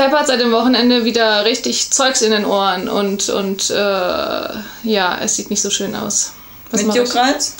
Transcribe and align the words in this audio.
Pepper 0.00 0.20
hat 0.20 0.28
seit 0.28 0.40
dem 0.40 0.50
Wochenende 0.50 1.04
wieder 1.04 1.44
richtig 1.44 1.90
Zeugs 1.90 2.22
in 2.22 2.30
den 2.30 2.46
Ohren 2.46 2.88
und, 2.88 3.28
und 3.28 3.68
äh, 3.68 3.74
ja, 3.74 5.18
es 5.20 5.36
sieht 5.36 5.50
nicht 5.50 5.60
so 5.60 5.68
schön 5.68 5.94
aus. 5.94 6.32
Was 6.70 6.82
Mit 6.82 6.94
Juckreiz? 6.94 7.54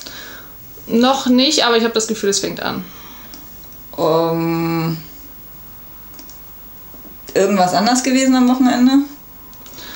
Noch 0.86 1.26
nicht, 1.26 1.66
aber 1.66 1.76
ich 1.76 1.84
habe 1.84 1.92
das 1.92 2.06
Gefühl, 2.06 2.30
es 2.30 2.38
fängt 2.38 2.62
an. 2.62 2.82
Um, 3.94 4.96
irgendwas 7.34 7.74
anders 7.74 8.02
gewesen 8.02 8.34
am 8.34 8.48
Wochenende? 8.48 9.04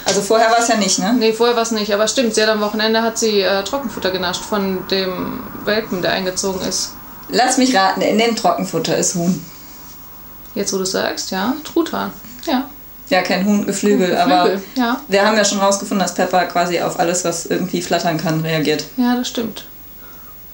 Also 0.05 0.21
vorher 0.21 0.51
war 0.51 0.59
es 0.59 0.69
ja 0.69 0.77
nicht, 0.77 0.99
ne? 0.99 1.15
Nee, 1.19 1.33
vorher 1.33 1.57
war 1.57 1.63
es 1.63 1.71
nicht. 1.71 1.95
Aber 1.95 2.07
stimmt, 2.09 2.35
sie 2.35 2.43
hat 2.43 2.51
am 2.51 2.61
Wochenende 2.61 3.01
hat 3.01 3.17
sie 3.17 3.41
äh, 3.41 3.65
Trockenfutter 3.65 4.11
genascht 4.11 4.43
von 4.43 4.87
dem 4.89 5.45
Welpen, 5.65 6.03
der 6.03 6.13
eingezogen 6.13 6.61
ist. 6.61 6.93
Lass 7.31 7.57
mich 7.57 7.75
raten, 7.75 8.03
in 8.03 8.19
dem 8.19 8.37
Trockenfutter 8.37 8.99
ist 8.99 9.15
Huhn. 9.15 9.43
Jetzt, 10.55 10.75
wo 10.75 10.77
du 10.77 10.85
sagst, 10.85 11.31
ja, 11.31 11.55
Truthahn. 11.65 12.13
Ja. 12.47 12.69
Ja, 13.11 13.23
kein 13.23 13.45
Huhn, 13.45 13.67
Geflügel, 13.67 14.09
Geflügel 14.09 14.17
aber 14.17 14.61
ja. 14.77 15.01
wir 15.09 15.27
haben 15.27 15.37
ja 15.37 15.45
schon 15.45 15.59
rausgefunden, 15.59 16.05
dass 16.05 16.15
Pepper 16.15 16.47
quasi 16.47 16.81
auf 16.81 16.99
alles, 16.99 17.25
was 17.25 17.47
irgendwie 17.47 17.83
flattern 17.83 18.17
kann, 18.17 18.41
reagiert. 18.41 18.85
Ja, 18.97 19.15
das 19.17 19.29
stimmt. 19.29 19.67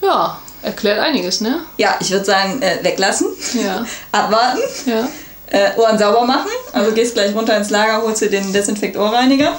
Ja, 0.03 0.41
erklärt 0.63 0.99
einiges, 0.99 1.41
ne? 1.41 1.61
Ja, 1.77 1.97
ich 2.01 2.11
würde 2.11 2.25
sagen, 2.25 2.61
äh, 2.61 2.79
weglassen. 2.83 3.29
Ja. 3.55 3.85
Abwarten. 4.13 4.61
Ja. 4.87 5.09
Äh, 5.47 5.79
Ohren 5.79 5.99
sauber 5.99 6.25
machen. 6.25 6.51
Also 6.73 6.93
gehst 6.93 7.15
gleich 7.15 7.35
runter 7.35 7.57
ins 7.57 7.71
Lager, 7.71 8.03
holst 8.03 8.23
dir 8.23 8.31
den 8.31 8.53
Desinfekt-Ohrreiniger. 8.53 9.57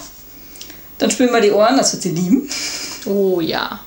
Dann 0.98 1.12
spülen 1.12 1.32
wir 1.32 1.42
die 1.42 1.52
Ohren, 1.52 1.78
das 1.78 1.94
wird 1.94 2.04
sie 2.04 2.12
lieben. 2.12 2.50
Oh 3.06 3.40
ja. 3.40 3.80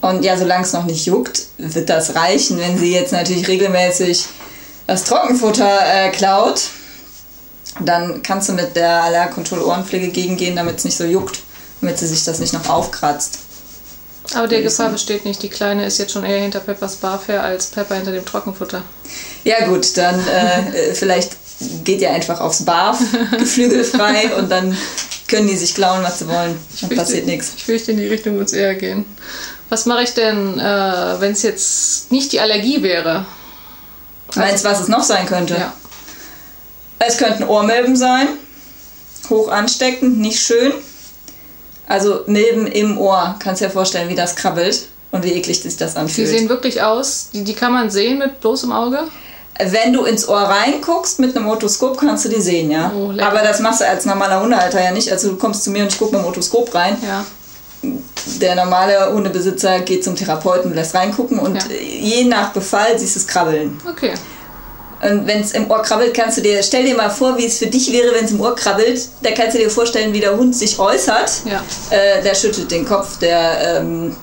Und 0.00 0.24
ja, 0.24 0.36
solange 0.36 0.64
es 0.64 0.72
noch 0.72 0.84
nicht 0.84 1.06
juckt, 1.06 1.46
wird 1.58 1.88
das 1.88 2.14
reichen. 2.14 2.58
Wenn 2.58 2.76
sie 2.76 2.92
jetzt 2.92 3.12
natürlich 3.12 3.46
regelmäßig 3.48 4.26
das 4.86 5.04
Trockenfutter 5.04 5.78
äh, 5.86 6.10
klaut, 6.10 6.62
dann 7.80 8.22
kannst 8.22 8.48
du 8.48 8.52
mit 8.52 8.76
der 8.76 9.02
Allergkontroll-Ohrenpflege 9.04 10.08
gegengehen, 10.08 10.56
damit 10.56 10.78
es 10.78 10.84
nicht 10.84 10.96
so 10.96 11.04
juckt, 11.04 11.40
damit 11.80 11.98
sie 11.98 12.06
sich 12.06 12.24
das 12.24 12.38
nicht 12.38 12.52
noch 12.52 12.68
aufkratzt. 12.68 13.38
Aber 14.34 14.46
der 14.46 14.62
Gefahr 14.62 14.90
besteht 14.90 15.24
nicht. 15.24 15.42
Die 15.42 15.48
Kleine 15.48 15.84
ist 15.84 15.98
jetzt 15.98 16.12
schon 16.12 16.24
eher 16.24 16.40
hinter 16.40 16.60
Peppers 16.60 16.96
Barfair 16.96 17.42
als 17.42 17.66
Pepper 17.66 17.96
hinter 17.96 18.12
dem 18.12 18.24
Trockenfutter. 18.24 18.82
Ja 19.44 19.66
gut, 19.66 19.96
dann 19.96 20.20
äh, 20.26 20.90
äh 20.90 20.94
vielleicht 20.94 21.36
geht 21.84 22.00
ihr 22.00 22.10
einfach 22.10 22.40
aufs 22.40 22.64
Barf, 22.64 22.98
geflügelfrei 23.38 24.34
und 24.38 24.50
dann 24.50 24.76
können 25.28 25.48
die 25.48 25.56
sich 25.56 25.74
klauen, 25.74 26.02
was 26.02 26.20
sie 26.20 26.28
wollen. 26.28 26.56
Dann 26.80 26.88
fürchte, 26.88 26.96
passiert 26.96 27.26
nichts. 27.26 27.52
Ich 27.56 27.64
fürchte, 27.64 27.92
in 27.92 27.98
die 27.98 28.06
Richtung 28.06 28.38
muss 28.38 28.52
eher 28.52 28.74
gehen. 28.74 29.04
Was 29.68 29.86
mache 29.86 30.02
ich 30.02 30.14
denn, 30.14 30.58
äh, 30.58 31.20
wenn 31.20 31.32
es 31.32 31.42
jetzt 31.42 32.12
nicht 32.12 32.32
die 32.32 32.40
Allergie 32.40 32.82
wäre? 32.82 33.24
Meinst 34.34 34.64
du, 34.64 34.68
was 34.68 34.80
es 34.80 34.88
noch 34.88 35.02
sein 35.02 35.26
könnte? 35.26 35.54
Ja. 35.54 35.72
Es 37.06 37.18
könnten 37.18 37.44
Ohrmilben 37.44 37.96
sein. 37.96 38.28
Hoch 39.28 39.48
ansteckend, 39.48 40.18
nicht 40.18 40.40
schön. 40.40 40.72
Also 41.88 42.20
Milben 42.26 42.66
im 42.66 42.98
Ohr. 42.98 43.36
Kannst 43.38 43.60
dir 43.60 43.70
vorstellen, 43.70 44.08
wie 44.08 44.14
das 44.14 44.36
krabbelt 44.36 44.88
und 45.10 45.24
wie 45.24 45.32
eklig 45.32 45.60
sich 45.60 45.76
das 45.76 45.96
anfühlt. 45.96 46.28
Die 46.28 46.32
sehen 46.32 46.48
wirklich 46.48 46.82
aus. 46.82 47.28
Die, 47.32 47.44
die 47.44 47.54
kann 47.54 47.72
man 47.72 47.90
sehen 47.90 48.18
mit 48.18 48.40
bloßem 48.40 48.72
Auge? 48.72 49.04
Wenn 49.58 49.92
du 49.92 50.04
ins 50.04 50.28
Ohr 50.28 50.40
reinguckst 50.40 51.18
mit 51.18 51.36
einem 51.36 51.48
Otoskop, 51.48 51.98
kannst 51.98 52.24
du 52.24 52.28
die 52.28 52.40
sehen, 52.40 52.70
ja. 52.70 52.90
Oh, 52.96 53.12
Aber 53.20 53.42
das 53.42 53.60
machst 53.60 53.80
du 53.80 53.88
als 53.88 54.06
normaler 54.06 54.40
Hundehalter 54.40 54.82
ja 54.82 54.92
nicht. 54.92 55.10
Also 55.12 55.30
du 55.30 55.36
kommst 55.36 55.64
zu 55.64 55.70
mir 55.70 55.82
und 55.82 55.92
ich 55.92 55.98
gucke 55.98 56.16
mit 56.16 56.24
dem 56.24 56.28
Otoskop 56.28 56.74
rein. 56.74 56.96
Ja. 57.04 57.24
Der 58.40 58.54
normale 58.54 59.12
Hundebesitzer 59.12 59.80
geht 59.80 60.04
zum 60.04 60.16
Therapeuten 60.16 60.70
und 60.70 60.76
lässt 60.76 60.94
reingucken 60.94 61.38
und 61.38 61.56
ja. 61.56 61.76
je 61.76 62.24
nach 62.24 62.52
Befall 62.52 62.98
siehst 62.98 63.16
du 63.16 63.20
es 63.20 63.26
krabbeln. 63.26 63.80
Okay. 63.88 64.12
Und 65.02 65.26
wenn 65.26 65.40
es 65.40 65.50
im 65.50 65.68
Ohr 65.68 65.82
krabbelt, 65.82 66.14
kannst 66.14 66.38
du 66.38 66.42
dir, 66.42 66.62
stell 66.62 66.84
dir 66.84 66.96
mal 66.96 67.10
vor, 67.10 67.36
wie 67.36 67.46
es 67.46 67.58
für 67.58 67.66
dich 67.66 67.92
wäre, 67.92 68.14
wenn 68.14 68.24
es 68.24 68.30
im 68.30 68.40
Ohr 68.40 68.54
krabbelt. 68.54 69.08
Da 69.22 69.32
kannst 69.32 69.54
du 69.54 69.58
dir 69.58 69.68
vorstellen, 69.68 70.12
wie 70.12 70.20
der 70.20 70.36
Hund 70.36 70.54
sich 70.54 70.78
äußert. 70.78 71.42
Ja. 71.44 71.62
Äh, 71.90 72.22
der 72.22 72.36
schüttelt 72.36 72.70
den 72.70 72.84
Kopf, 72.84 73.18
der 73.18 73.80
ähm, 73.80 74.14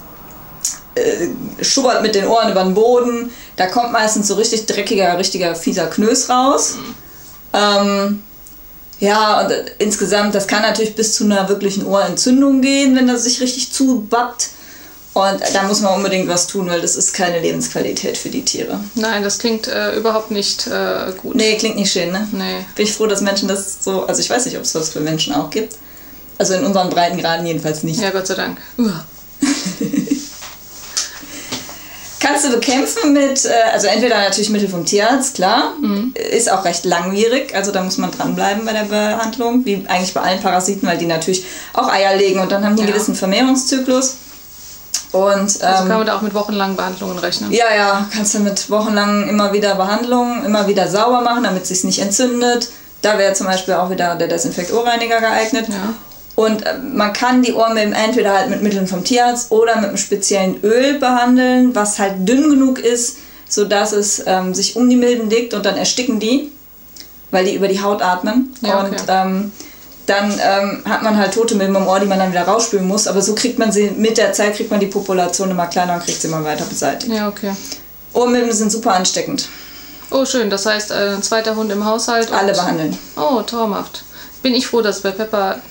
äh, 0.95 1.63
schubbert 1.63 2.01
mit 2.01 2.16
den 2.16 2.28
Ohren 2.28 2.50
über 2.50 2.63
den 2.63 2.73
Boden. 2.73 3.31
Da 3.57 3.67
kommt 3.67 3.91
meistens 3.91 4.29
so 4.29 4.35
richtig 4.35 4.67
dreckiger, 4.67 5.17
richtiger 5.17 5.53
fieser 5.53 5.88
Knös 5.88 6.29
raus. 6.29 6.75
Mhm. 6.75 6.96
Ähm, 7.51 8.23
ja, 9.00 9.41
und 9.41 9.51
äh, 9.51 9.66
insgesamt, 9.79 10.34
das 10.34 10.47
kann 10.47 10.61
natürlich 10.61 10.96
bis 10.96 11.13
zu 11.13 11.25
einer 11.25 11.50
wirklichen 11.50 11.85
Ohrentzündung 11.85 12.61
gehen, 12.61 12.96
wenn 12.96 13.07
das 13.07 13.25
sich 13.25 13.41
richtig 13.41 13.73
zubappt. 13.73 14.50
Und 15.19 15.41
da 15.53 15.63
muss 15.63 15.81
man 15.81 15.96
unbedingt 15.96 16.30
was 16.30 16.47
tun, 16.47 16.69
weil 16.69 16.81
das 16.81 16.96
ist 16.96 17.13
keine 17.13 17.40
Lebensqualität 17.40 18.18
für 18.18 18.30
die 18.30 18.44
Tiere. 18.44 18.80
Nein, 18.96 19.22
das 19.22 19.38
klingt 19.38 19.68
äh, 19.68 19.96
überhaupt 19.96 20.31
nicht 20.31 20.68
äh, 20.68 21.12
gut. 21.22 21.35
Nee, 21.35 21.57
klingt 21.57 21.75
nicht 21.75 21.91
schön, 21.91 22.12
ne? 22.12 22.25
Nee. 22.31 22.66
Bin 22.75 22.85
ich 22.85 22.94
froh, 22.94 23.06
dass 23.06 23.19
Menschen 23.19 23.50
das 23.50 23.84
so, 23.84 24.06
also 24.06 24.22
ich 24.22 24.29
weiß 24.29 24.46
nicht, 24.46 24.56
ob 24.56 24.63
es 24.63 24.74
was 24.75 24.90
für 24.90 25.02
Menschen 25.02 25.34
auch 25.34 25.50
gibt. 25.50 25.75
Also 26.38 26.53
in 26.53 26.63
unseren 26.63 26.90
Breitengraden 26.90 27.46
jedenfalls 27.46 27.84
nicht. 27.84 28.00
Ja, 28.00 28.12
Gott 28.12 28.28
sei 28.28 28.35
Dank. 28.35 28.59
Kannst 32.22 32.46
du 32.46 32.52
bekämpfen 32.52 33.12
mit, 33.12 33.44
äh, 33.44 33.50
also 33.74 33.88
entweder 33.88 34.19
natürlich 34.19 34.50
Mittel 34.50 34.69
vom 34.69 34.85
Tierarzt, 34.85 35.35
klar, 35.35 35.74
mhm. 35.81 36.13
ist 36.31 36.50
auch 36.50 36.63
recht 36.63 36.85
langwierig, 36.85 37.53
also 37.56 37.72
da 37.72 37.84
muss 37.84 37.97
man 37.97 38.12
dranbleiben 38.12 38.66
bei 38.66 38.74
der 38.74 38.84
Behandlung, 38.84 39.66
wie 39.66 39.84
eigentlich 39.88 40.13
bei 40.13 40.22
allen 40.22 40.40
Parasiten, 40.40 40.88
weil 40.88 40.97
die 40.97 41.08
natürlich 41.08 41.44
auch 41.74 41.90
Eier 41.90 42.16
legen 42.16 42.40
und 42.40 42.52
dann 42.52 42.63
haben 42.63 42.75
die 42.75 42.84
einen 42.84 42.90
ja. 42.90 42.96
gewissen 42.96 43.16
Vermehrungszyklus. 43.16 44.19
Und, 45.12 45.31
also 45.31 45.59
ähm, 45.62 45.68
also 45.68 45.88
kann 45.88 45.97
man 45.97 46.08
da 46.08 46.18
auch 46.18 46.22
mit 46.22 46.34
wochenlangen 46.34 46.75
Behandlungen 46.75 47.18
rechnen? 47.18 47.52
Ja, 47.52 47.74
ja, 47.75 48.08
kannst 48.14 48.36
du 48.36 48.40
mit 48.40 48.70
wochenlangen 48.70 49.28
immer 49.28 49.53
wieder 49.53 49.75
Behandlungen, 49.75 50.46
immer 50.46 50.68
wieder 50.68 50.88
sauber 50.88 51.22
machen, 51.22 51.44
damit 51.44 51.64
es 51.64 51.70
sich 51.70 51.84
nicht 51.84 52.00
entzündet. 52.00 52.70
Da 53.02 53.18
wäre 53.18 53.34
zum 53.34 53.47
Beispiel 53.47 53.74
auch 53.75 53.90
wieder 53.90 54.16
der 54.16 54.28
Desinfekt-Ohrreiniger 54.28 55.20
geeignet. 55.20 55.68
Ja. 55.70 55.94
Und 56.36 56.66
äh, 56.66 56.78
man 56.78 57.12
kann 57.12 57.42
die 57.42 57.53
Ohrmilben 57.53 57.94
entweder 57.94 58.34
halt 58.34 58.50
mit 58.50 58.62
Mitteln 58.62 58.88
vom 58.88 59.03
Tierarzt 59.03 59.52
oder 59.52 59.75
mit 59.78 59.90
einem 59.90 59.97
speziellen 59.97 60.64
Öl 60.64 61.00
behandeln, 61.00 61.74
was 61.76 62.00
halt 62.00 62.28
dünn 62.28 62.50
genug 62.50 62.80
ist, 62.80 63.18
sodass 63.47 63.91
es 63.94 64.24
ähm, 64.26 64.53
sich 64.53 64.76
um 64.76 64.90
die 64.90 64.96
Milben 64.96 65.30
legt 65.30 65.53
und 65.53 65.66
dann 65.66 65.76
ersticken 65.76 66.20
die, 66.20 66.52
weil 67.31 67.46
die 67.46 67.56
über 67.56 67.68
die 67.68 67.81
Haut 67.81 68.02
atmen. 68.02 68.53
Ja, 68.62 68.84
okay. 68.84 68.90
Und 68.90 69.03
ähm, 69.08 69.52
dann 70.09 70.40
ähm, 70.42 70.81
hat 70.86 71.03
man 71.03 71.18
halt 71.18 71.34
tote 71.34 71.56
Milben 71.56 71.75
im 71.75 71.88
Ohr, 71.88 72.00
die 72.00 72.08
man 72.08 72.18
dann 72.18 72.31
wieder 72.31 72.44
rausspülen 72.44 72.88
muss. 72.88 73.08
Aber 73.08 73.22
so 73.22 73.36
kriegt 73.36 73.59
man 73.59 73.72
sie, 73.72 73.92
mit 73.92 74.18
der 74.18 74.34
Zeit 74.34 74.56
kriegt 74.56 74.72
man 74.72 74.80
die 74.80 74.88
Population 74.88 75.52
immer 75.52 75.68
kleiner 75.68 75.94
und 75.94 76.03
kriegt 76.03 76.20
sie 76.20 76.28
immer 76.28 76.44
weiter 76.44 76.66
beseitigt. 76.66 77.14
Ja, 77.14 77.28
okay. 77.28 77.52
Ohrmilben 78.14 78.52
sind 78.52 78.72
super 78.72 78.94
ansteckend. 78.94 79.47
Oh, 80.09 80.25
schön. 80.25 80.50
Das 80.50 80.66
heißt, 80.66 80.92
äh, 80.92 81.16
ein 81.16 81.22
zweiter 81.22 81.56
Hund 81.56 81.72
im 81.72 81.86
Haushalt. 81.86 82.31
Alle 82.31 82.53
behandeln. 82.53 82.97
Oh, 83.16 83.42
traumhaft. 83.42 84.03
Bin 84.42 84.56
ich 84.56 84.66
froh, 84.66 84.81
dass 84.81 85.02
bei 85.02 85.12
Pepper 85.12 85.62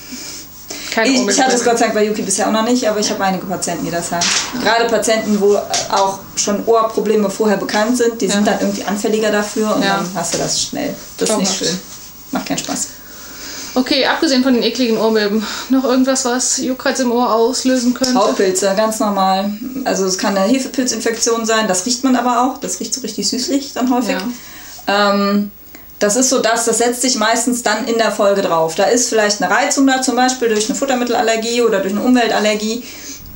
kein 0.92 1.12
ich, 1.12 1.26
ich 1.26 1.40
hatte 1.40 1.54
es 1.54 1.64
Gott 1.64 1.78
sei 1.78 1.86
Dank 1.86 1.94
bei 1.94 2.04
Yuki 2.04 2.22
bisher 2.22 2.48
auch 2.48 2.52
noch 2.52 2.64
nicht, 2.64 2.88
aber 2.88 3.00
ich 3.00 3.10
habe 3.10 3.22
einige 3.22 3.46
Patienten, 3.46 3.84
die 3.84 3.90
das 3.90 4.10
haben. 4.10 4.26
Gerade 4.62 4.86
Patienten, 4.86 5.40
wo 5.40 5.56
auch 5.56 6.18
schon 6.36 6.64
Ohrprobleme 6.66 7.30
vorher 7.30 7.56
bekannt 7.56 7.96
sind, 7.96 8.20
die 8.20 8.26
ja. 8.26 8.32
sind 8.32 8.46
dann 8.46 8.60
irgendwie 8.60 8.84
anfälliger 8.84 9.30
dafür 9.30 9.76
und 9.76 9.82
ja. 9.82 9.98
dann 9.98 10.10
hast 10.14 10.34
du 10.34 10.38
das 10.38 10.62
schnell. 10.62 10.94
Das 11.18 11.30
ist 11.30 11.38
nicht 11.38 11.56
schön. 11.56 11.80
Macht 12.30 12.46
keinen 12.46 12.58
Spaß. 12.58 12.88
Okay, 13.78 14.06
abgesehen 14.06 14.42
von 14.42 14.54
den 14.54 14.64
ekligen 14.64 14.98
Ohrmilben, 14.98 15.46
noch 15.68 15.84
irgendwas, 15.84 16.24
was 16.24 16.58
Juckreiz 16.58 16.98
im 16.98 17.12
Ohr 17.12 17.32
auslösen 17.32 17.94
könnte? 17.94 18.14
Hautpilze, 18.14 18.74
ganz 18.76 18.98
normal. 18.98 19.52
Also 19.84 20.04
es 20.04 20.18
kann 20.18 20.36
eine 20.36 20.52
Hefepilzinfektion 20.52 21.46
sein, 21.46 21.68
das 21.68 21.86
riecht 21.86 22.02
man 22.02 22.16
aber 22.16 22.42
auch. 22.42 22.58
Das 22.58 22.80
riecht 22.80 22.92
so 22.92 23.02
richtig 23.02 23.28
süßlich 23.28 23.74
dann 23.74 23.94
häufig. 23.94 24.16
Ja. 24.88 25.12
Ähm, 25.12 25.52
das 26.00 26.16
ist 26.16 26.28
so 26.28 26.40
das, 26.40 26.64
das 26.64 26.78
setzt 26.78 27.02
sich 27.02 27.16
meistens 27.16 27.62
dann 27.62 27.86
in 27.86 27.98
der 27.98 28.10
Folge 28.10 28.42
drauf. 28.42 28.74
Da 28.74 28.84
ist 28.84 29.08
vielleicht 29.08 29.40
eine 29.40 29.54
Reizung 29.54 29.86
da, 29.86 30.02
zum 30.02 30.16
Beispiel 30.16 30.48
durch 30.48 30.68
eine 30.68 30.76
Futtermittelallergie 30.76 31.62
oder 31.62 31.78
durch 31.78 31.92
eine 31.92 32.02
Umweltallergie. 32.02 32.82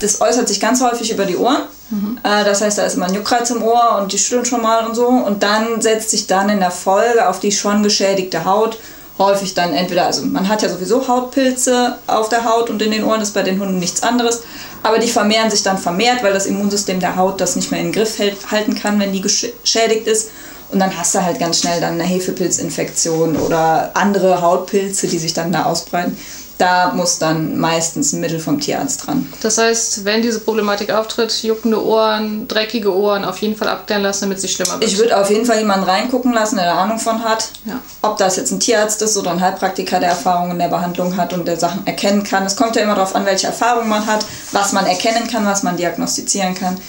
Das 0.01 0.21
äußert 0.21 0.49
sich 0.49 0.59
ganz 0.59 0.81
häufig 0.81 1.13
über 1.13 1.25
die 1.25 1.37
Ohren. 1.37 1.63
Mhm. 1.91 2.19
Äh, 2.25 2.45
das 2.45 2.63
heißt, 2.63 2.79
da 2.79 2.85
ist 2.85 2.95
immer 2.95 3.07
ein 3.07 3.15
Juckreiz 3.15 3.51
im 3.51 3.63
Ohr 3.63 4.01
und 4.01 4.13
die 4.13 4.19
schütteln 4.19 4.45
schon 4.45 4.63
mal 4.63 4.87
und 4.87 4.97
so. 4.97 5.07
Und 5.07 5.45
dann 5.45 5.81
setzt 5.81 6.11
sich 6.11 6.27
dann 6.27 6.49
in 6.49 6.59
der 6.59 6.73
Folge 6.73 7.29
auf 7.29 7.39
die 7.39 7.53
schon 7.53 7.85
geschädigte 7.85 8.45
Haut 8.45 8.79
häufig 9.19 9.55
dann 9.55 9.73
entweder, 9.73 10.07
also 10.07 10.25
man 10.25 10.49
hat 10.49 10.63
ja 10.63 10.69
sowieso 10.69 11.07
Hautpilze 11.07 11.99
auf 12.07 12.29
der 12.29 12.45
Haut 12.45 12.71
und 12.71 12.81
in 12.83 12.91
den 12.91 13.05
Ohren 13.05 13.21
ist 13.21 13.35
bei 13.35 13.43
den 13.43 13.61
Hunden 13.61 13.79
nichts 13.79 14.03
anderes, 14.03 14.43
aber 14.83 14.99
die 14.99 15.09
vermehren 15.09 15.51
sich 15.51 15.63
dann 15.63 15.79
vermehrt, 15.79 16.23
weil 16.23 16.33
das 16.33 16.47
Immunsystem 16.47 17.01
der 17.01 17.17
Haut 17.17 17.41
das 17.41 17.57
nicht 17.57 17.71
mehr 17.71 17.81
in 17.81 17.87
den 17.87 17.93
Griff 17.93 18.19
hält, 18.19 18.51
halten 18.51 18.75
kann, 18.75 18.99
wenn 18.99 19.13
die 19.13 19.21
geschädigt 19.21 20.07
ist. 20.07 20.31
Und 20.71 20.79
dann 20.79 20.97
hast 20.97 21.15
du 21.15 21.23
halt 21.23 21.39
ganz 21.39 21.61
schnell 21.61 21.83
dann 21.83 21.95
eine 21.95 22.05
Hefepilzinfektion 22.05 23.37
oder 23.37 23.91
andere 23.95 24.41
Hautpilze, 24.41 25.07
die 25.07 25.19
sich 25.19 25.35
dann 25.35 25.53
da 25.53 25.65
ausbreiten 25.65 26.17
da 26.63 26.93
muss 26.95 27.19
dann 27.19 27.59
meistens 27.59 28.13
ein 28.13 28.21
Mittel 28.21 28.39
vom 28.39 28.61
Tierarzt 28.61 29.05
dran. 29.05 29.27
Das 29.41 29.59
heißt, 29.59 30.05
wenn 30.05 30.23
diese 30.23 30.39
Problematik 30.39 30.93
auftritt, 30.93 31.43
juckende 31.43 31.85
Ohren, 31.85 32.47
dreckige 32.47 32.95
Ohren, 32.95 33.25
auf 33.25 33.39
jeden 33.39 33.57
Fall 33.57 33.67
abklären 33.67 34.05
lassen, 34.05 34.23
damit 34.23 34.37
es 34.37 34.45
nicht 34.45 34.55
schlimmer 34.55 34.79
wird. 34.79 34.85
Ich 34.85 34.97
würde 34.97 35.19
auf 35.19 35.29
jeden 35.29 35.45
Fall 35.45 35.59
jemanden 35.59 35.87
reingucken 35.87 36.33
lassen, 36.33 36.57
der 36.57 36.67
da 36.67 36.75
Ahnung 36.75 37.01
von 37.01 37.25
hat. 37.25 37.49
Ja. 37.65 37.81
Ob 38.03 38.17
das 38.17 38.37
jetzt 38.37 38.53
ein 38.53 38.61
Tierarzt 38.61 39.03
ist 39.03 39.17
oder 39.17 39.33
ein 39.33 39.41
Heilpraktiker, 39.41 39.99
der 39.99 40.11
Erfahrung 40.11 40.53
in 40.53 40.61
der 40.61 40.69
Behandlung 40.69 41.17
hat 41.17 41.33
und 41.33 41.49
der 41.49 41.59
Sachen 41.59 41.85
erkennen 41.85 42.23
kann. 42.23 42.47
Es 42.47 42.55
kommt 42.55 42.77
ja 42.77 42.83
immer 42.83 42.95
darauf 42.95 43.17
an, 43.17 43.27
welche 43.27 43.49
Erfahrung 43.49 43.89
man 43.89 44.07
hat, 44.07 44.25
was 44.53 44.73
man 44.73 44.87
erkennen 44.87 45.27
kann, 45.27 45.45
was 45.45 45.65
man 45.65 45.77
diagnostizieren 45.77 46.55
kann. 46.55 46.81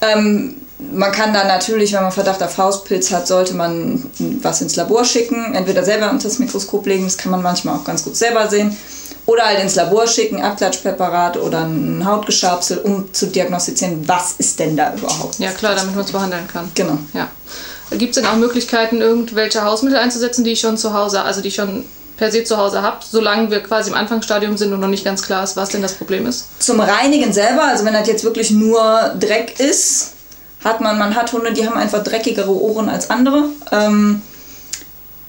Ähm, 0.00 0.63
man 0.78 1.12
kann 1.12 1.32
dann 1.32 1.46
natürlich, 1.46 1.92
wenn 1.92 2.02
man 2.02 2.12
Verdacht 2.12 2.42
auf 2.42 2.58
Hauspilz 2.58 3.12
hat, 3.12 3.26
sollte 3.28 3.54
man 3.54 4.10
was 4.42 4.60
ins 4.60 4.76
Labor 4.76 5.04
schicken. 5.04 5.54
Entweder 5.54 5.84
selber 5.84 6.10
unter 6.10 6.28
das 6.28 6.38
Mikroskop 6.38 6.86
legen, 6.86 7.04
das 7.04 7.16
kann 7.16 7.30
man 7.30 7.42
manchmal 7.42 7.76
auch 7.76 7.84
ganz 7.84 8.02
gut 8.04 8.16
selber 8.16 8.48
sehen. 8.48 8.76
Oder 9.26 9.44
halt 9.46 9.60
ins 9.60 9.74
Labor 9.76 10.06
schicken, 10.06 10.42
Abklatschpräparat 10.42 11.38
oder 11.38 11.60
ein 11.60 12.04
Hautgeschabsel, 12.04 12.78
um 12.78 13.12
zu 13.14 13.26
diagnostizieren, 13.28 14.06
was 14.06 14.34
ist 14.38 14.58
denn 14.58 14.76
da 14.76 14.92
überhaupt. 14.94 15.38
Ja 15.38 15.50
klar, 15.50 15.74
damit 15.74 15.94
man 15.94 16.04
es 16.04 16.12
behandeln 16.12 16.46
kann. 16.52 16.70
Genau. 16.74 16.98
Ja. 17.14 17.30
Gibt 17.90 18.16
es 18.16 18.22
denn 18.22 18.30
auch 18.30 18.36
Möglichkeiten, 18.36 19.00
irgendwelche 19.00 19.64
Hausmittel 19.64 19.98
einzusetzen, 19.98 20.44
die 20.44 20.52
ich 20.52 20.60
schon 20.60 20.76
zu 20.76 20.92
Hause, 20.92 21.22
also 21.22 21.40
die 21.40 21.48
ich 21.48 21.54
schon 21.54 21.84
per 22.16 22.30
se 22.30 22.44
zu 22.44 22.56
Hause 22.56 22.82
habe, 22.82 22.98
solange 23.08 23.50
wir 23.50 23.60
quasi 23.60 23.90
im 23.90 23.96
Anfangsstadium 23.96 24.56
sind 24.56 24.72
und 24.72 24.80
noch 24.80 24.88
nicht 24.88 25.04
ganz 25.04 25.22
klar 25.22 25.44
ist, 25.44 25.56
was 25.56 25.70
denn 25.70 25.82
das 25.82 25.94
Problem 25.94 26.26
ist? 26.26 26.46
Zum 26.60 26.80
Reinigen 26.80 27.32
selber, 27.32 27.64
also 27.64 27.84
wenn 27.84 27.94
das 27.94 28.06
jetzt 28.06 28.24
wirklich 28.24 28.50
nur 28.50 29.14
Dreck 29.18 29.58
ist, 29.58 30.12
hat 30.64 30.80
man, 30.80 30.98
man 30.98 31.14
hat 31.14 31.32
Hunde, 31.32 31.52
die 31.52 31.66
haben 31.66 31.76
einfach 31.76 32.02
dreckigere 32.02 32.50
Ohren 32.50 32.88
als 32.88 33.10
andere. 33.10 33.50
Ähm, 33.70 34.22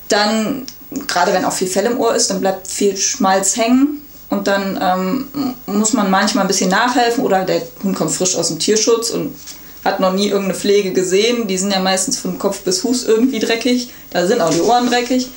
dann, 0.07 0.65
gerade 1.07 1.33
wenn 1.33 1.45
auch 1.45 1.53
viel 1.53 1.67
Fell 1.67 1.85
im 1.85 1.99
Ohr 1.99 2.15
ist, 2.15 2.29
dann 2.29 2.39
bleibt 2.39 2.67
viel 2.67 2.95
Schmalz 2.95 3.57
hängen. 3.57 4.01
Und 4.29 4.47
dann 4.47 4.79
ähm, 4.81 5.55
muss 5.65 5.93
man 5.93 6.09
manchmal 6.09 6.45
ein 6.45 6.47
bisschen 6.47 6.69
nachhelfen 6.69 7.23
oder 7.23 7.43
der 7.43 7.61
Hund 7.83 7.95
kommt 7.95 8.11
frisch 8.11 8.35
aus 8.35 8.47
dem 8.47 8.59
Tierschutz 8.59 9.11
und 9.11 9.35
hat 9.83 9.99
noch 9.99 10.13
nie 10.13 10.27
irgendeine 10.27 10.55
Pflege 10.55 10.93
gesehen. 10.93 11.47
Die 11.47 11.57
sind 11.57 11.71
ja 11.71 11.79
meistens 11.79 12.17
von 12.17 12.39
Kopf 12.39 12.61
bis 12.61 12.79
Fuß 12.79 13.03
irgendwie 13.03 13.39
dreckig. 13.39 13.91
Da 14.09 14.25
sind 14.25 14.41
auch 14.41 14.49
die 14.49 14.61
Ohren 14.61 14.89
dreckig. 14.89 15.29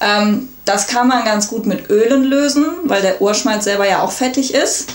Ähm, 0.00 0.50
das 0.64 0.86
kann 0.86 1.08
man 1.08 1.24
ganz 1.24 1.48
gut 1.48 1.66
mit 1.66 1.90
Ölen 1.90 2.22
lösen, 2.22 2.66
weil 2.84 3.02
der 3.02 3.20
Ohrschmalz 3.20 3.64
selber 3.64 3.88
ja 3.88 4.02
auch 4.02 4.12
fettig 4.12 4.54
ist. 4.54 4.86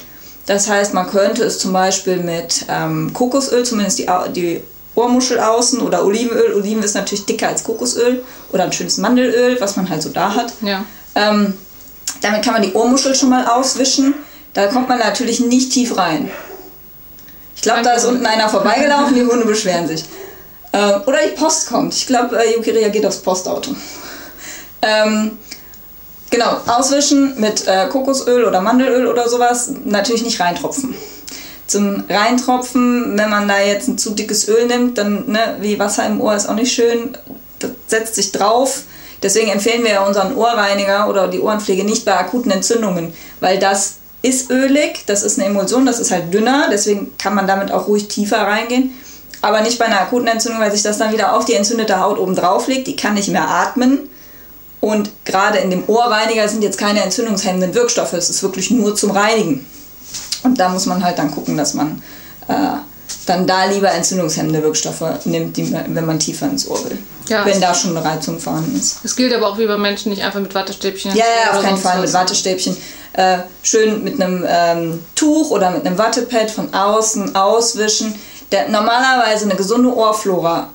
Das 0.46 0.70
heißt, 0.70 0.94
man 0.94 1.10
könnte 1.10 1.44
es 1.44 1.60
zum 1.60 1.72
Beispiel 1.72 2.18
mit 2.18 2.66
ähm, 2.68 3.14
Kokosöl, 3.14 3.64
zumindest 3.64 4.00
die, 4.00 4.08
die 4.36 4.62
Ohrmuschel 4.96 5.40
außen 5.40 5.80
oder 5.80 6.06
Olivenöl. 6.06 6.54
Oliven 6.54 6.84
ist 6.84 6.96
natürlich 6.96 7.26
dicker 7.26 7.48
als 7.48 7.64
Kokosöl 7.64 8.24
oder 8.52 8.66
ein 8.66 8.74
schönes 8.74 8.98
Mandelöl, 8.98 9.60
was 9.60 9.76
man 9.78 9.90
halt 9.90 10.02
so 10.02 10.10
da 10.10 10.36
hat. 10.36 10.54
Ja. 10.62 10.84
Ähm, 11.16 11.54
damit 12.22 12.44
kann 12.44 12.54
man 12.54 12.62
die 12.62 12.74
Ohrmuschel 12.74 13.16
schon 13.16 13.30
mal 13.30 13.48
auswischen. 13.48 14.14
Da 14.54 14.68
kommt 14.68 14.90
man 14.90 15.00
natürlich 15.00 15.40
nicht 15.40 15.72
tief 15.72 15.98
rein. 15.98 16.30
Ich 17.56 17.62
glaube, 17.62 17.82
da 17.82 17.94
ist 17.94 18.06
unten 18.06 18.26
einer 18.26 18.50
vorbeigelaufen, 18.50 19.16
die 19.16 19.26
Hunde 19.26 19.46
beschweren 19.46 19.88
sich. 19.88 20.04
Ähm, 20.74 21.02
oder 21.06 21.18
die 21.26 21.36
Post 21.40 21.68
kommt. 21.70 21.94
Ich 21.94 22.06
glaube, 22.06 22.38
äh, 22.38 22.54
Yuki 22.56 22.72
reagiert 22.72 23.06
aufs 23.06 23.18
Postauto. 23.18 23.76
Ähm, 24.82 25.38
genau, 26.34 26.58
auswischen 26.66 27.40
mit 27.40 27.68
äh, 27.68 27.88
Kokosöl 27.88 28.44
oder 28.44 28.60
Mandelöl 28.60 29.08
oder 29.08 29.30
sowas. 29.30 29.72
Natürlich 29.86 30.24
nicht 30.24 30.40
reintropfen. 30.40 30.96
Zum 31.68 32.04
Reintropfen, 32.10 33.18
wenn 33.18 33.30
man 33.30 33.48
da 33.48 33.62
jetzt 33.62 33.88
ein 33.88 33.98
zu 33.98 34.12
dickes 34.12 34.48
Öl 34.48 34.66
nimmt, 34.68 34.98
dann 34.98 35.32
ne, 35.32 35.58
wie 35.62 35.80
Wasser 35.80 36.06
im 36.08 36.20
Ohr 36.20 36.36
ist 36.36 36.50
auch 36.50 36.56
nicht 36.56 36.74
schön. 36.74 37.16
Das 37.60 37.72
setzt 37.88 38.16
sich 38.16 38.32
drauf. 38.32 38.82
Deswegen 39.22 39.50
empfehlen 39.50 39.84
wir 39.84 39.92
ja 39.92 40.06
unseren 40.06 40.36
Ohrreiniger 40.36 41.08
oder 41.08 41.28
die 41.30 41.40
Ohrenpflege 41.40 41.86
nicht 41.86 42.04
bei 42.04 42.18
akuten 42.18 42.52
Entzündungen, 42.52 43.14
weil 43.40 43.58
das 43.58 43.96
ist 44.22 44.50
ölig, 44.50 45.06
das 45.06 45.24
ist 45.24 45.40
eine 45.40 45.48
Emulsion, 45.48 45.86
das 45.86 46.00
ist 46.00 46.12
halt 46.12 46.34
dünner, 46.34 46.68
deswegen 46.70 47.16
kann 47.18 47.36
man 47.36 47.48
damit 47.48 47.72
auch 47.72 47.88
ruhig 47.88 48.10
tiefer 48.10 48.40
reingehen. 48.40 48.92
Aber 49.42 49.62
nicht 49.62 49.80
bei 49.80 49.86
einer 49.86 50.02
akuten 50.02 50.28
Entzündung, 50.28 50.62
weil 50.62 50.72
sich 50.72 50.84
das 50.84 50.98
dann 50.98 51.14
wieder 51.14 51.36
auf 51.36 51.46
die 51.46 51.54
entzündete 51.54 52.00
Haut 52.02 52.18
oben 52.18 52.36
drauf 52.36 52.68
legt, 52.68 52.88
die 52.88 52.96
kann 52.96 53.14
nicht 53.14 53.30
mehr 53.30 53.48
atmen. 53.48 54.10
Und 54.84 55.12
gerade 55.24 55.60
in 55.60 55.70
dem 55.70 55.88
Ohrreiniger 55.88 56.46
sind 56.50 56.62
jetzt 56.62 56.78
keine 56.78 57.02
entzündungshemmenden 57.04 57.74
Wirkstoffe, 57.74 58.12
es 58.12 58.30
ist 58.30 58.44
wirklich 58.44 58.70
nur 58.70 58.94
zum 58.94 59.12
Reinigen. 59.12 59.66
Und 60.44 60.60
da 60.60 60.68
muss 60.68 60.88
man 60.88 61.02
halt 61.02 61.18
dann 61.18 61.32
gucken, 61.32 61.56
dass 61.56 61.74
man 61.74 62.04
äh, 62.50 62.54
dann 63.26 63.48
da 63.48 63.64
lieber 63.64 63.90
entzündungshemmende 63.90 64.62
Wirkstoffe 64.62 65.06
nimmt, 65.24 65.56
die, 65.56 65.72
wenn 65.72 66.06
man 66.06 66.20
tiefer 66.20 66.48
ins 66.48 66.68
Ohr 66.68 66.84
will. 66.84 66.98
Ja, 67.30 67.46
wenn 67.46 67.62
da 67.62 67.74
schon 67.74 67.96
eine 67.96 68.04
Reizung 68.04 68.42
vorhanden 68.42 68.78
ist. 68.78 68.98
Es 69.06 69.16
gilt 69.16 69.34
aber 69.34 69.48
auch 69.48 69.58
wie 69.58 69.68
bei 69.68 69.78
Menschen, 69.78 70.10
nicht 70.10 70.22
einfach 70.22 70.42
mit 70.42 70.54
Wattestäbchen. 70.54 71.16
Ja, 71.16 71.24
ja, 71.46 71.58
auf 71.58 71.64
keinen 71.64 71.78
Fall 71.78 72.02
mit 72.02 72.12
Wattestäbchen. 72.12 72.76
Äh, 73.14 73.38
schön 73.62 74.04
mit 74.04 74.22
einem 74.22 74.46
ähm, 74.46 75.00
Tuch 75.16 75.50
oder 75.52 75.72
mit 75.72 75.86
einem 75.86 75.98
Wattepad 75.98 76.52
von 76.52 76.74
außen 76.74 77.36
auswischen. 77.36 78.14
Der, 78.52 78.68
normalerweise 78.68 79.46
eine 79.46 79.56
gesunde 79.56 79.96
Ohrflora 79.96 80.72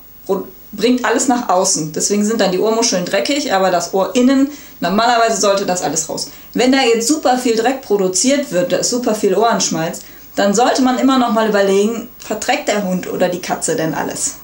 bringt 0.71 1.03
alles 1.05 1.27
nach 1.27 1.49
außen. 1.49 1.93
Deswegen 1.93 2.23
sind 2.23 2.41
dann 2.41 2.51
die 2.51 2.59
Ohrmuscheln 2.59 3.05
dreckig, 3.05 3.53
aber 3.53 3.71
das 3.71 3.93
Ohr 3.93 4.15
innen, 4.15 4.49
normalerweise 4.79 5.41
sollte 5.41 5.65
das 5.65 5.81
alles 5.81 6.09
raus. 6.09 6.29
Wenn 6.53 6.71
da 6.71 6.79
jetzt 6.81 7.07
super 7.07 7.37
viel 7.37 7.55
Dreck 7.55 7.81
produziert 7.81 8.51
wird, 8.51 8.71
da 8.71 8.77
ist 8.77 8.89
super 8.89 9.15
viel 9.15 9.35
Ohrenschmalz, 9.35 10.01
dann 10.35 10.53
sollte 10.53 10.81
man 10.81 10.99
immer 10.99 11.17
noch 11.17 11.33
mal 11.33 11.49
überlegen, 11.49 12.07
verträgt 12.19 12.67
der 12.67 12.83
Hund 12.83 13.11
oder 13.11 13.29
die 13.29 13.41
Katze 13.41 13.75
denn 13.75 13.93
alles? 13.93 14.35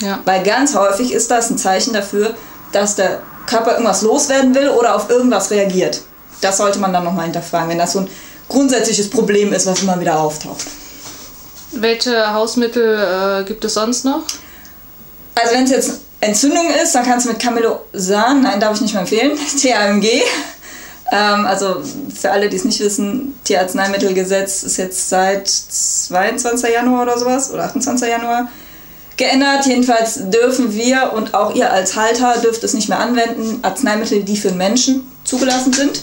Ja. 0.00 0.18
Weil 0.24 0.42
ganz 0.42 0.74
häufig 0.74 1.12
ist 1.12 1.30
das 1.30 1.50
ein 1.50 1.58
Zeichen 1.58 1.92
dafür, 1.92 2.34
dass 2.72 2.96
der 2.96 3.20
Körper 3.46 3.72
irgendwas 3.72 4.02
loswerden 4.02 4.54
will 4.54 4.68
oder 4.70 4.96
auf 4.96 5.08
irgendwas 5.08 5.50
reagiert. 5.50 6.02
Das 6.40 6.56
sollte 6.56 6.78
man 6.78 6.92
dann 6.92 7.04
nochmal 7.04 7.24
hinterfragen, 7.24 7.70
wenn 7.70 7.78
das 7.78 7.92
so 7.92 8.00
ein 8.00 8.10
grundsätzliches 8.48 9.08
Problem 9.08 9.52
ist, 9.52 9.66
was 9.66 9.82
immer 9.82 9.98
wieder 10.00 10.18
auftaucht. 10.18 10.66
Welche 11.72 12.32
Hausmittel 12.32 13.42
äh, 13.42 13.44
gibt 13.44 13.64
es 13.64 13.74
sonst 13.74 14.04
noch? 14.04 14.22
Also 15.36 15.54
wenn 15.54 15.64
es 15.64 15.70
jetzt 15.70 16.00
Entzündung 16.20 16.70
ist, 16.82 16.94
dann 16.94 17.04
kannst 17.04 17.26
du 17.26 17.30
mit 17.30 17.38
Camelosan, 17.38 18.42
nein, 18.42 18.58
darf 18.58 18.74
ich 18.74 18.80
nicht 18.80 18.94
mehr 18.94 19.02
empfehlen, 19.02 19.38
TAMG. 19.62 20.22
Ähm, 21.12 21.46
also 21.46 21.82
für 22.12 22.30
alle, 22.32 22.48
die 22.48 22.56
es 22.56 22.64
nicht 22.64 22.80
wissen, 22.80 23.38
Tierarzneimittelgesetz 23.44 24.62
ist 24.64 24.78
jetzt 24.78 25.08
seit 25.08 25.46
22. 25.46 26.70
Januar 26.70 27.02
oder 27.02 27.18
sowas 27.18 27.52
oder 27.52 27.64
28. 27.64 28.08
Januar 28.08 28.48
geändert. 29.16 29.66
Jedenfalls 29.66 30.30
dürfen 30.30 30.74
wir 30.74 31.12
und 31.12 31.34
auch 31.34 31.54
ihr 31.54 31.70
als 31.70 31.94
Halter 31.96 32.38
dürft 32.40 32.64
es 32.64 32.74
nicht 32.74 32.88
mehr 32.88 32.98
anwenden, 32.98 33.60
Arzneimittel, 33.62 34.24
die 34.24 34.36
für 34.36 34.52
Menschen 34.52 35.06
zugelassen 35.24 35.72
sind. 35.72 36.02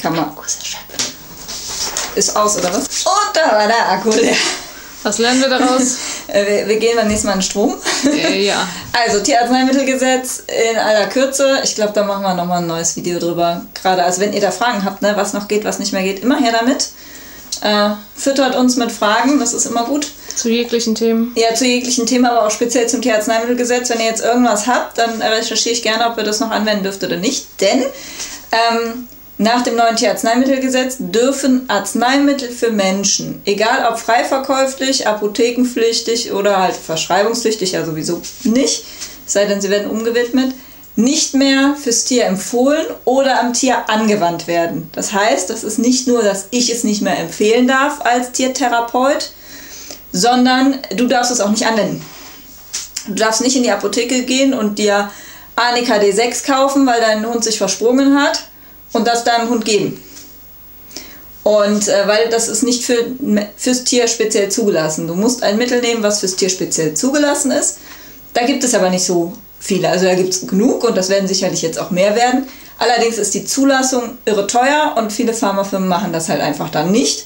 Kann 0.00 0.16
man. 0.16 0.30
Ist 2.14 2.36
aus, 2.36 2.56
oder 2.58 2.72
was? 2.72 2.86
Und 2.86 3.34
da 3.34 3.52
war 3.52 3.66
der 3.66 3.90
Akku 3.90 4.10
leer. 4.10 4.34
Was 5.02 5.18
lernen 5.18 5.40
wir 5.40 5.48
daraus? 5.50 5.96
Äh, 6.28 6.46
wir, 6.46 6.68
wir, 6.68 6.76
gehen 6.76 6.96
beim 6.96 7.08
nächsten 7.08 7.26
Mal 7.26 7.34
in 7.34 7.42
Strom. 7.42 7.76
Äh, 8.04 8.44
ja. 8.44 8.68
Also 8.92 9.20
Tierarzneimittelgesetz 9.20 10.42
in 10.70 10.76
aller 10.76 11.06
Kürze. 11.06 11.60
Ich 11.62 11.76
glaube, 11.76 11.92
da 11.92 12.02
machen 12.02 12.22
wir 12.22 12.34
nochmal 12.34 12.58
ein 12.58 12.66
neues 12.66 12.96
Video 12.96 13.18
drüber. 13.18 13.62
Gerade 13.80 14.02
also 14.02 14.20
wenn 14.20 14.32
ihr 14.32 14.40
da 14.40 14.50
Fragen 14.50 14.84
habt, 14.84 15.02
ne, 15.02 15.12
was 15.14 15.32
noch 15.32 15.46
geht, 15.46 15.64
was 15.64 15.78
nicht 15.78 15.92
mehr 15.92 16.02
geht, 16.02 16.20
immer 16.20 16.38
her 16.38 16.52
damit. 16.52 16.88
Äh, 17.60 17.90
füttert 18.16 18.56
uns 18.56 18.76
mit 18.76 18.90
Fragen, 18.90 19.38
das 19.38 19.52
ist 19.52 19.66
immer 19.66 19.84
gut. 19.84 20.08
Zu 20.34 20.48
jeglichen 20.50 20.94
Themen? 20.94 21.32
Ja, 21.36 21.54
zu 21.54 21.64
jeglichen 21.64 22.06
Themen, 22.06 22.26
aber 22.26 22.46
auch 22.46 22.50
speziell 22.50 22.88
zum 22.88 23.02
Tierarzneimittelgesetz. 23.02 23.90
Wenn 23.90 24.00
ihr 24.00 24.06
jetzt 24.06 24.24
irgendwas 24.24 24.66
habt, 24.66 24.98
dann 24.98 25.20
recherchiere 25.22 25.74
ich 25.74 25.82
gerne, 25.82 26.08
ob 26.10 26.18
ihr 26.18 26.24
das 26.24 26.40
noch 26.40 26.50
anwenden 26.50 26.84
dürft 26.84 27.02
oder 27.02 27.16
nicht. 27.16 27.46
Denn 27.60 27.84
ähm, 28.52 29.08
nach 29.40 29.62
dem 29.62 29.76
neuen 29.76 29.94
Tierarzneimittelgesetz 29.94 30.96
dürfen 30.98 31.70
Arzneimittel 31.70 32.50
für 32.50 32.72
Menschen, 32.72 33.40
egal 33.44 33.86
ob 33.88 33.98
frei 33.98 34.24
verkäuflich, 34.24 35.06
apothekenpflichtig 35.06 36.32
oder 36.32 36.60
halt 36.60 36.74
verschreibungspflichtig, 36.74 37.72
ja 37.72 37.84
sowieso 37.84 38.20
nicht, 38.42 38.84
sei 39.26 39.44
denn 39.44 39.60
sie 39.60 39.70
werden 39.70 39.90
umgewidmet, 39.90 40.54
nicht 40.96 41.34
mehr 41.34 41.76
fürs 41.80 42.04
Tier 42.04 42.24
empfohlen 42.24 42.84
oder 43.04 43.38
am 43.38 43.52
Tier 43.52 43.88
angewandt 43.88 44.48
werden. 44.48 44.90
Das 44.92 45.12
heißt, 45.12 45.48
das 45.48 45.62
ist 45.62 45.78
nicht 45.78 46.08
nur, 46.08 46.22
dass 46.24 46.46
ich 46.50 46.72
es 46.72 46.82
nicht 46.82 47.02
mehr 47.02 47.16
empfehlen 47.20 47.68
darf 47.68 48.00
als 48.04 48.32
Tiertherapeut, 48.32 49.30
sondern 50.10 50.80
du 50.96 51.06
darfst 51.06 51.30
es 51.30 51.40
auch 51.40 51.50
nicht 51.50 51.64
anwenden. 51.64 52.04
Du 53.06 53.14
darfst 53.14 53.40
nicht 53.40 53.54
in 53.54 53.62
die 53.62 53.70
Apotheke 53.70 54.24
gehen 54.24 54.52
und 54.52 54.80
dir 54.80 55.12
Anika 55.54 55.94
D6 55.94 56.44
kaufen, 56.44 56.84
weil 56.86 57.00
dein 57.00 57.24
Hund 57.24 57.44
sich 57.44 57.58
versprungen 57.58 58.20
hat 58.20 58.48
und 58.92 59.06
das 59.06 59.24
deinem 59.24 59.48
Hund 59.48 59.64
geben. 59.64 60.02
Und 61.44 61.88
äh, 61.88 62.06
weil 62.06 62.28
das 62.28 62.48
ist 62.48 62.62
nicht 62.62 62.84
für, 62.84 63.06
fürs 63.56 63.84
Tier 63.84 64.06
speziell 64.06 64.50
zugelassen. 64.50 65.06
Du 65.06 65.14
musst 65.14 65.42
ein 65.42 65.56
Mittel 65.56 65.80
nehmen, 65.80 66.02
was 66.02 66.20
fürs 66.20 66.36
Tier 66.36 66.50
speziell 66.50 66.94
zugelassen 66.94 67.50
ist. 67.50 67.78
Da 68.34 68.44
gibt 68.44 68.64
es 68.64 68.74
aber 68.74 68.90
nicht 68.90 69.04
so 69.04 69.32
viele. 69.58 69.88
Also 69.88 70.04
da 70.04 70.14
gibt 70.14 70.34
es 70.34 70.46
genug 70.46 70.84
und 70.84 70.96
das 70.96 71.08
werden 71.08 71.26
sicherlich 71.26 71.62
jetzt 71.62 71.78
auch 71.78 71.90
mehr 71.90 72.14
werden. 72.14 72.46
Allerdings 72.78 73.18
ist 73.18 73.34
die 73.34 73.44
Zulassung 73.44 74.18
irre 74.24 74.46
teuer 74.46 74.94
und 74.96 75.12
viele 75.12 75.32
Pharmafirmen 75.32 75.88
machen 75.88 76.12
das 76.12 76.28
halt 76.28 76.40
einfach 76.40 76.70
dann 76.70 76.92
nicht. 76.92 77.24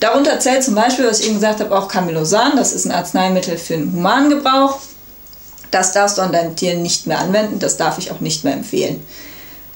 Darunter 0.00 0.38
zählt 0.38 0.62
zum 0.62 0.76
Beispiel, 0.76 1.06
was 1.06 1.20
ich 1.20 1.26
eben 1.26 1.34
gesagt 1.34 1.60
habe, 1.60 1.76
auch 1.76 1.88
Camelosan. 1.88 2.56
Das 2.56 2.72
ist 2.72 2.84
ein 2.84 2.92
Arzneimittel 2.92 3.58
für 3.58 3.74
den 3.74 3.92
humanen 3.92 4.30
Gebrauch. 4.30 4.78
Das 5.70 5.92
darfst 5.92 6.16
du 6.16 6.22
an 6.22 6.32
deinem 6.32 6.56
Tier 6.56 6.76
nicht 6.76 7.06
mehr 7.06 7.18
anwenden. 7.18 7.58
Das 7.58 7.76
darf 7.76 7.98
ich 7.98 8.12
auch 8.12 8.20
nicht 8.20 8.44
mehr 8.44 8.54
empfehlen. 8.54 9.04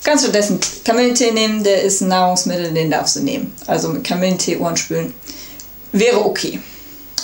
Kannst 0.05 0.27
du 0.27 0.33
dessen 0.33 0.59
Kamillentee 0.85 1.31
nehmen, 1.31 1.63
der 1.63 1.83
ist 1.83 2.01
ein 2.01 2.09
Nahrungsmittel, 2.09 2.73
den 2.73 2.91
darfst 2.91 3.17
du 3.17 3.21
nehmen. 3.21 3.55
Also 3.67 3.89
mit 3.89 4.05
Kamillentee 4.05 4.57
Ohren 4.57 4.77
spülen. 4.77 5.15
Wäre 5.93 6.25
okay. 6.25 6.61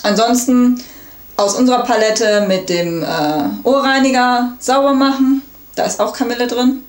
Ansonsten 0.02 0.80
aus 1.37 1.54
unserer 1.54 1.82
Palette 1.85 2.44
mit 2.47 2.68
dem 2.68 3.02
äh, 3.02 3.06
Ohrreiniger 3.64 4.56
sauber 4.61 4.94
machen. 4.94 5.42
Da 5.75 5.85
ist 5.85 6.00
auch 6.00 6.12
Kamille 6.12 6.47
drin. 6.47 6.82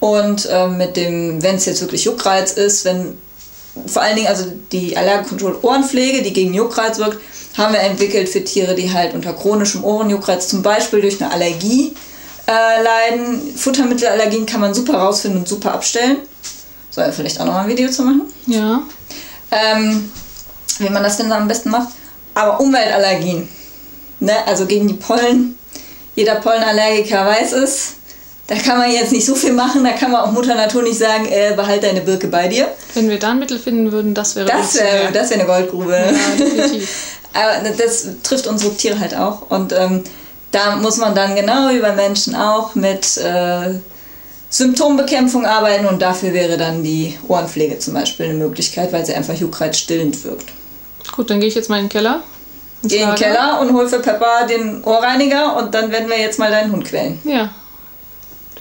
Und 0.00 0.46
äh, 0.46 0.68
mit 0.68 0.96
dem, 0.96 1.42
wenn 1.42 1.56
es 1.56 1.64
jetzt 1.64 1.80
wirklich 1.80 2.04
Juckreiz 2.04 2.52
ist, 2.52 2.84
wenn 2.84 3.16
vor 3.86 4.02
allen 4.02 4.16
Dingen, 4.16 4.28
also 4.28 4.46
die 4.72 4.96
Allergenkontroll-Ohrenpflege, 4.96 6.22
die 6.22 6.32
gegen 6.32 6.54
Juckreiz 6.54 6.98
wirkt, 6.98 7.18
haben 7.56 7.74
wir 7.74 7.80
entwickelt 7.80 8.28
für 8.28 8.44
Tiere, 8.44 8.74
die 8.74 8.92
halt 8.92 9.14
unter 9.14 9.32
chronischem 9.32 9.84
Ohrenjuckreiz 9.84 10.48
zum 10.48 10.62
Beispiel 10.62 11.00
durch 11.00 11.22
eine 11.22 11.32
Allergie 11.32 11.94
äh, 12.46 12.82
leiden. 12.82 13.56
Futtermittelallergien 13.56 14.46
kann 14.46 14.60
man 14.60 14.74
super 14.74 14.98
rausfinden 14.98 15.40
und 15.40 15.48
super 15.48 15.74
abstellen. 15.74 16.18
Soll 16.90 17.04
ja 17.04 17.12
vielleicht 17.12 17.40
auch 17.40 17.44
noch 17.44 17.52
mal 17.52 17.62
ein 17.62 17.68
Video 17.68 17.90
zu 17.90 18.02
machen. 18.02 18.22
Ja. 18.46 18.82
Ähm, 19.50 20.10
wie 20.78 20.88
man 20.88 21.02
das 21.02 21.16
denn 21.16 21.30
am 21.32 21.48
besten 21.48 21.70
macht. 21.70 21.88
Aber 22.34 22.60
Umweltallergien, 22.60 23.48
ne? 24.20 24.46
also 24.46 24.66
gegen 24.66 24.88
die 24.88 24.94
Pollen, 24.94 25.58
jeder 26.14 26.36
Pollenallergiker 26.36 27.24
weiß 27.24 27.52
es. 27.52 27.92
Da 28.46 28.54
kann 28.54 28.78
man 28.78 28.92
jetzt 28.92 29.10
nicht 29.10 29.26
so 29.26 29.34
viel 29.34 29.52
machen, 29.52 29.82
da 29.82 29.90
kann 29.90 30.12
man 30.12 30.20
auch 30.20 30.30
Mutter 30.30 30.54
Natur 30.54 30.82
nicht 30.82 30.98
sagen, 30.98 31.26
äh, 31.26 31.52
behalt 31.56 31.82
deine 31.82 32.00
Birke 32.00 32.28
bei 32.28 32.46
dir. 32.46 32.68
Wenn 32.94 33.08
wir 33.08 33.18
da 33.18 33.32
ein 33.32 33.40
Mittel 33.40 33.58
finden 33.58 33.90
würden, 33.90 34.14
das 34.14 34.36
wäre 34.36 34.46
Das 34.46 34.76
wäre 34.76 35.10
das 35.12 35.30
wär 35.30 35.38
eine 35.38 35.46
Goldgrube. 35.46 35.92
Ja, 35.92 36.44
definitiv. 36.44 36.88
Aber 37.32 37.68
das 37.70 38.06
trifft 38.22 38.46
unsere 38.46 38.74
Tiere 38.74 39.00
halt 39.00 39.16
auch. 39.16 39.50
Und 39.50 39.72
ähm, 39.72 40.04
da 40.52 40.76
muss 40.76 40.96
man 40.96 41.14
dann 41.14 41.34
genau 41.34 41.70
wie 41.70 41.80
bei 41.80 41.92
Menschen 41.92 42.34
auch 42.34 42.74
mit 42.74 43.16
äh, 43.18 43.74
Symptombekämpfung 44.48 45.44
arbeiten 45.44 45.86
und 45.86 46.00
dafür 46.00 46.32
wäre 46.32 46.56
dann 46.56 46.82
die 46.82 47.18
Ohrenpflege 47.28 47.78
zum 47.78 47.94
Beispiel 47.94 48.26
eine 48.26 48.34
Möglichkeit, 48.34 48.92
weil 48.92 49.04
sie 49.04 49.14
einfach 49.14 49.34
Juckreiz 49.34 49.78
stillend 49.78 50.22
wirkt. 50.24 50.46
Gut, 51.12 51.30
dann 51.30 51.40
gehe 51.40 51.48
ich 51.48 51.54
jetzt 51.54 51.68
mal 51.68 51.78
in 51.78 51.84
den 51.84 51.90
Keller. 51.90 52.22
Geh 52.82 52.98
in 52.98 53.08
den. 53.08 53.16
Keller 53.16 53.60
und 53.60 53.72
hol 53.72 53.88
für 53.88 54.00
Peppa 54.00 54.44
den 54.46 54.82
Ohrreiniger 54.84 55.56
und 55.56 55.74
dann 55.74 55.90
werden 55.90 56.08
wir 56.08 56.18
jetzt 56.18 56.38
mal 56.38 56.50
deinen 56.50 56.72
Hund 56.72 56.84
quälen. 56.84 57.20
Ja. 57.24 57.50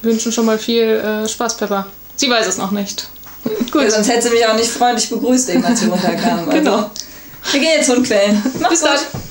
Wir 0.01 0.11
wünschen 0.11 0.31
schon 0.31 0.45
mal 0.45 0.57
viel 0.57 0.83
äh, 0.83 1.27
Spaß, 1.27 1.57
Pepper. 1.57 1.87
Sie 2.15 2.29
weiß 2.29 2.47
es 2.47 2.57
noch 2.57 2.71
nicht. 2.71 3.07
Gut. 3.71 3.83
Ja, 3.83 3.91
sonst 3.91 4.09
hätte 4.09 4.23
sie 4.23 4.29
mich 4.31 4.45
auch 4.45 4.55
nicht 4.55 4.69
freundlich 4.69 5.09
begrüßt, 5.09 5.49
eben 5.49 5.63
als 5.63 5.81
wir 5.81 5.89
runterkamen. 5.91 6.49
Genau. 6.49 6.75
Also, 6.75 6.89
wir 7.51 7.59
gehen 7.59 7.69
jetzt 7.77 7.89
Hund 7.89 8.05
quälen. 8.05 8.41
Mach's 8.59 8.69
Bis 8.69 8.81
gut. 8.81 8.89
dann. 8.89 9.21